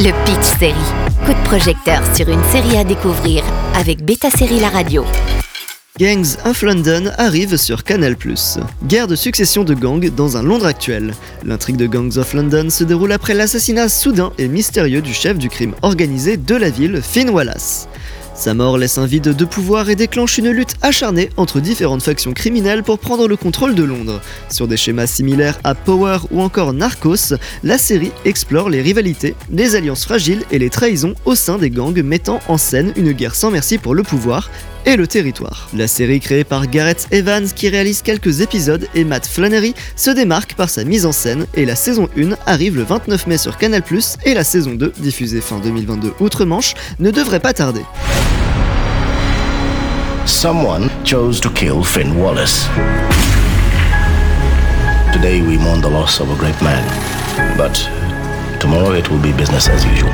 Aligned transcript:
Le 0.00 0.12
Pitch 0.24 0.58
Série. 0.60 0.74
Coup 1.26 1.32
de 1.32 1.44
projecteur 1.44 2.00
sur 2.14 2.28
une 2.28 2.44
série 2.52 2.76
à 2.76 2.84
découvrir 2.84 3.42
avec 3.74 4.04
Beta 4.04 4.30
Série 4.30 4.60
La 4.60 4.68
Radio. 4.68 5.04
Gangs 5.98 6.36
of 6.44 6.62
London 6.62 7.10
arrive 7.18 7.56
sur 7.56 7.82
Canal+. 7.82 8.14
Guerre 8.86 9.08
de 9.08 9.16
succession 9.16 9.64
de 9.64 9.74
gangs 9.74 10.08
dans 10.10 10.36
un 10.36 10.44
Londres 10.44 10.66
actuel. 10.66 11.14
L'intrigue 11.44 11.78
de 11.78 11.88
Gangs 11.88 12.16
of 12.16 12.32
London 12.32 12.70
se 12.70 12.84
déroule 12.84 13.10
après 13.10 13.34
l'assassinat 13.34 13.88
soudain 13.88 14.30
et 14.38 14.46
mystérieux 14.46 15.02
du 15.02 15.12
chef 15.12 15.36
du 15.36 15.48
crime 15.48 15.74
organisé 15.82 16.36
de 16.36 16.54
la 16.54 16.70
ville, 16.70 17.02
Finn 17.02 17.30
Wallace. 17.30 17.88
Sa 18.38 18.54
mort 18.54 18.78
laisse 18.78 18.98
un 18.98 19.06
vide 19.06 19.34
de 19.34 19.44
pouvoir 19.44 19.90
et 19.90 19.96
déclenche 19.96 20.38
une 20.38 20.50
lutte 20.50 20.76
acharnée 20.80 21.28
entre 21.36 21.58
différentes 21.58 22.04
factions 22.04 22.34
criminelles 22.34 22.84
pour 22.84 23.00
prendre 23.00 23.26
le 23.26 23.36
contrôle 23.36 23.74
de 23.74 23.82
Londres. 23.82 24.20
Sur 24.48 24.68
des 24.68 24.76
schémas 24.76 25.08
similaires 25.08 25.58
à 25.64 25.74
Power 25.74 26.18
ou 26.30 26.40
encore 26.40 26.72
Narcos, 26.72 27.34
la 27.64 27.78
série 27.78 28.12
explore 28.24 28.70
les 28.70 28.80
rivalités, 28.80 29.34
les 29.50 29.74
alliances 29.74 30.04
fragiles 30.04 30.44
et 30.52 30.60
les 30.60 30.70
trahisons 30.70 31.16
au 31.24 31.34
sein 31.34 31.58
des 31.58 31.68
gangs 31.68 32.00
mettant 32.00 32.38
en 32.46 32.58
scène 32.58 32.92
une 32.94 33.10
guerre 33.10 33.34
sans 33.34 33.50
merci 33.50 33.76
pour 33.76 33.96
le 33.96 34.04
pouvoir 34.04 34.50
et 34.86 34.94
le 34.94 35.08
territoire. 35.08 35.68
La 35.74 35.88
série 35.88 36.20
créée 36.20 36.44
par 36.44 36.68
Gareth 36.68 37.08
Evans 37.10 37.48
qui 37.52 37.68
réalise 37.68 38.02
quelques 38.02 38.40
épisodes 38.40 38.86
et 38.94 39.02
Matt 39.02 39.26
Flannery 39.26 39.74
se 39.96 40.10
démarque 40.10 40.54
par 40.54 40.70
sa 40.70 40.84
mise 40.84 41.06
en 41.06 41.12
scène 41.12 41.46
et 41.54 41.66
la 41.66 41.74
saison 41.74 42.08
1 42.16 42.36
arrive 42.46 42.76
le 42.76 42.84
29 42.84 43.26
mai 43.26 43.36
sur 43.36 43.58
Canal+, 43.58 43.82
et 44.24 44.34
la 44.34 44.44
saison 44.44 44.76
2, 44.76 44.92
diffusée 44.98 45.40
fin 45.40 45.58
2022 45.58 46.12
outre-Manche, 46.20 46.74
ne 47.00 47.10
devrait 47.10 47.40
pas 47.40 47.52
tarder. 47.52 47.82
Someone 50.28 50.90
chose 51.04 51.40
to 51.40 51.50
kill 51.50 51.82
Finn 51.82 52.16
Wallace. 52.16 52.66
Today 55.10 55.40
we 55.40 55.56
mourn 55.56 55.80
the 55.80 55.88
loss 55.90 56.20
of 56.20 56.30
a 56.30 56.36
great 56.36 56.60
man, 56.62 56.86
but 57.56 57.74
tomorrow 58.60 58.92
it 58.92 59.10
will 59.10 59.20
be 59.20 59.32
business 59.32 59.68
as 59.68 59.84
usual. 59.86 60.12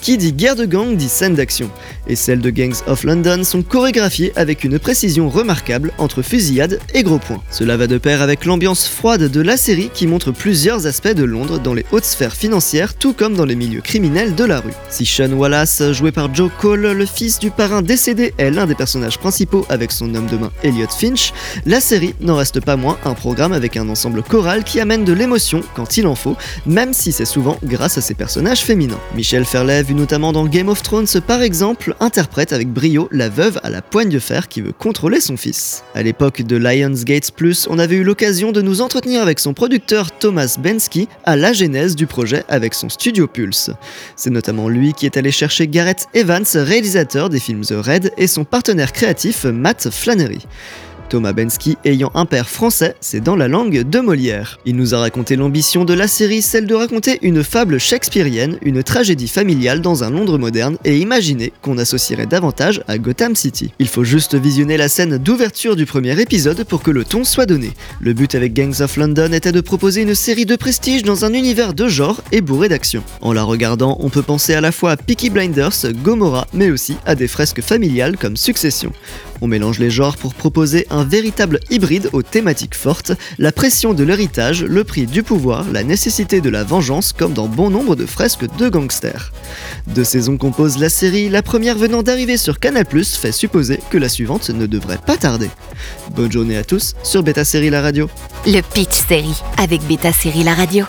Qui 0.00 0.16
dit 0.16 0.32
guerre 0.32 0.56
de 0.56 0.64
gang 0.64 0.96
dit 0.96 1.08
scène 1.08 1.34
d'action, 1.34 1.70
et 2.06 2.16
celles 2.16 2.40
de 2.40 2.50
Gangs 2.50 2.82
of 2.86 3.04
London 3.04 3.42
sont 3.44 3.62
chorégraphiées 3.62 4.32
avec 4.36 4.64
une 4.64 4.78
précision 4.78 5.28
remarquable 5.28 5.92
entre 5.98 6.22
fusillade 6.22 6.78
et 6.94 7.02
gros 7.02 7.18
points. 7.18 7.42
Cela 7.50 7.76
va 7.76 7.86
de 7.86 7.98
pair 7.98 8.22
avec 8.22 8.44
l'ambiance 8.44 8.88
froide 8.88 9.30
de 9.30 9.40
la 9.40 9.56
série 9.56 9.90
qui 9.92 10.06
montre 10.06 10.30
plusieurs 10.30 10.86
aspects 10.86 11.08
de 11.08 11.24
Londres 11.24 11.58
dans 11.58 11.74
les 11.74 11.84
hautes 11.92 12.04
sphères 12.04 12.34
financières 12.34 12.94
tout 12.94 13.12
comme 13.12 13.34
dans 13.34 13.44
les 13.44 13.56
milieux 13.56 13.80
criminels 13.80 14.34
de 14.34 14.44
la 14.44 14.60
rue. 14.60 14.72
Si 14.88 15.04
Sean 15.04 15.32
Wallace, 15.32 15.82
joué 15.92 16.12
par 16.12 16.34
Joe 16.34 16.50
Cole, 16.58 16.92
le 16.92 17.06
fils 17.06 17.38
du 17.38 17.50
parrain 17.50 17.82
décédé, 17.82 18.32
est 18.38 18.50
l'un 18.50 18.66
des 18.66 18.74
personnages 18.74 19.18
principaux 19.18 19.66
avec 19.68 19.92
son 19.92 20.14
homme 20.14 20.26
de 20.26 20.36
main 20.36 20.52
Elliot 20.62 20.86
Finch, 20.88 21.32
la 21.66 21.80
série 21.80 22.14
n'en 22.20 22.36
reste 22.36 22.60
pas 22.60 22.76
moins 22.76 22.98
un 23.04 23.14
programme 23.14 23.52
avec 23.52 23.76
un 23.76 23.88
ensemble 23.88 24.22
choral 24.22 24.64
qui 24.64 24.80
amène 24.80 25.04
de 25.04 25.12
l'émotion 25.12 25.62
quand 25.74 25.96
il 25.96 26.06
en 26.06 26.14
faut, 26.14 26.36
même 26.66 26.92
si 26.94 27.12
c'est 27.12 27.24
souvent 27.24 27.58
grâce 27.64 27.98
à 27.98 28.00
ses 28.00 28.14
personnages 28.14 28.62
féminins. 28.64 29.00
Notamment 29.98 30.32
dans 30.32 30.46
Game 30.46 30.68
of 30.68 30.82
Thrones 30.82 31.06
par 31.26 31.42
exemple, 31.42 31.94
interprète 31.98 32.52
avec 32.52 32.72
brio 32.72 33.08
la 33.10 33.28
veuve 33.28 33.58
à 33.64 33.70
la 33.70 33.82
poigne 33.82 34.08
de 34.08 34.20
fer 34.20 34.46
qui 34.46 34.60
veut 34.60 34.72
contrôler 34.72 35.20
son 35.20 35.36
fils. 35.36 35.82
À 35.94 36.02
l'époque 36.02 36.42
de 36.42 36.56
Lionsgate 36.56 37.32
Plus, 37.32 37.66
on 37.68 37.80
avait 37.80 37.96
eu 37.96 38.04
l'occasion 38.04 38.52
de 38.52 38.62
nous 38.62 38.80
entretenir 38.80 39.20
avec 39.20 39.40
son 39.40 39.54
producteur 39.54 40.12
Thomas 40.12 40.56
Bensky 40.58 41.08
à 41.24 41.34
la 41.34 41.52
genèse 41.52 41.96
du 41.96 42.06
projet 42.06 42.44
avec 42.48 42.74
son 42.74 42.88
studio 42.88 43.26
Pulse. 43.26 43.70
C'est 44.14 44.30
notamment 44.30 44.68
lui 44.68 44.92
qui 44.92 45.04
est 45.04 45.16
allé 45.16 45.32
chercher 45.32 45.66
Gareth 45.66 46.06
Evans, 46.14 46.46
réalisateur 46.54 47.28
des 47.28 47.40
films 47.40 47.62
The 47.62 47.74
Red, 47.84 48.12
et 48.16 48.28
son 48.28 48.44
partenaire 48.44 48.92
créatif 48.92 49.44
Matt 49.44 49.90
Flannery. 49.90 50.46
Thomas 51.08 51.32
Bensky 51.32 51.76
ayant 51.84 52.10
un 52.14 52.26
père 52.26 52.48
français, 52.48 52.94
c'est 53.00 53.22
dans 53.22 53.36
la 53.36 53.48
langue 53.48 53.82
de 53.82 54.00
Molière. 54.00 54.58
Il 54.66 54.76
nous 54.76 54.94
a 54.94 54.98
raconté 54.98 55.36
l'ambition 55.36 55.84
de 55.84 55.94
la 55.94 56.06
série, 56.08 56.42
celle 56.42 56.66
de 56.66 56.74
raconter 56.74 57.18
une 57.22 57.42
fable 57.42 57.78
shakespearienne, 57.78 58.58
une 58.62 58.82
tragédie 58.82 59.28
familiale 59.28 59.80
dans 59.80 60.04
un 60.04 60.10
Londres 60.10 60.38
moderne, 60.38 60.76
et 60.84 60.98
imaginer 60.98 61.52
qu'on 61.62 61.78
associerait 61.78 62.26
davantage 62.26 62.82
à 62.88 62.98
Gotham 62.98 63.34
City. 63.36 63.72
Il 63.78 63.88
faut 63.88 64.04
juste 64.04 64.34
visionner 64.34 64.76
la 64.76 64.88
scène 64.88 65.18
d'ouverture 65.18 65.76
du 65.76 65.86
premier 65.86 66.20
épisode 66.20 66.64
pour 66.64 66.82
que 66.82 66.90
le 66.90 67.04
ton 67.04 67.24
soit 67.24 67.46
donné. 67.46 67.72
Le 68.00 68.12
but 68.12 68.34
avec 68.34 68.54
Gangs 68.54 68.80
of 68.80 68.96
London 68.96 69.32
était 69.32 69.52
de 69.52 69.60
proposer 69.60 70.02
une 70.02 70.14
série 70.14 70.46
de 70.46 70.56
prestige 70.56 71.02
dans 71.02 71.24
un 71.24 71.32
univers 71.32 71.74
de 71.74 71.88
genre 71.88 72.22
et 72.32 72.40
bourré 72.40 72.68
d'action. 72.68 73.02
En 73.20 73.32
la 73.32 73.42
regardant, 73.42 73.96
on 74.00 74.10
peut 74.10 74.22
penser 74.22 74.54
à 74.54 74.60
la 74.60 74.72
fois 74.72 74.92
à 74.92 74.96
Peaky 74.96 75.30
Blinders, 75.30 75.92
Gomorrah, 76.02 76.46
mais 76.52 76.70
aussi 76.70 76.96
à 77.06 77.14
des 77.14 77.28
fresques 77.28 77.62
familiales 77.62 78.16
comme 78.16 78.36
Succession. 78.36 78.92
On 79.40 79.46
mélange 79.46 79.78
les 79.78 79.90
genres 79.90 80.16
pour 80.16 80.34
proposer 80.34 80.86
un 80.98 81.04
véritable 81.04 81.60
hybride 81.70 82.10
aux 82.12 82.22
thématiques 82.22 82.74
fortes, 82.74 83.12
la 83.38 83.52
pression 83.52 83.94
de 83.94 84.04
l'héritage, 84.04 84.64
le 84.64 84.84
prix 84.84 85.06
du 85.06 85.22
pouvoir, 85.22 85.64
la 85.72 85.84
nécessité 85.84 86.40
de 86.40 86.50
la 86.50 86.64
vengeance 86.64 87.12
comme 87.12 87.32
dans 87.32 87.46
bon 87.46 87.70
nombre 87.70 87.96
de 87.96 88.06
fresques 88.06 88.46
de 88.58 88.68
gangsters. 88.68 89.32
Deux 89.86 90.04
saisons 90.04 90.36
composent 90.36 90.78
la 90.78 90.88
série, 90.88 91.28
la 91.28 91.42
première 91.42 91.78
venant 91.78 92.02
d'arriver 92.02 92.36
sur 92.36 92.58
Canal+, 92.58 92.84
fait 93.04 93.32
supposer 93.32 93.80
que 93.90 93.98
la 93.98 94.08
suivante 94.08 94.50
ne 94.50 94.66
devrait 94.66 94.98
pas 94.98 95.16
tarder. 95.16 95.50
Bonne 96.14 96.32
journée 96.32 96.56
à 96.56 96.64
tous 96.64 96.94
sur 97.02 97.22
Beta 97.22 97.44
Série 97.44 97.70
La 97.70 97.80
Radio. 97.80 98.10
Le 98.46 98.60
Pitch 98.60 99.06
Série 99.08 99.42
avec 99.56 99.82
Beta 99.86 100.12
Série 100.12 100.44
La 100.44 100.54
Radio. 100.54 100.84